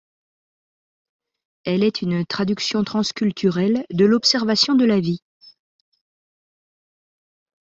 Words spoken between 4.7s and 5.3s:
de la vie.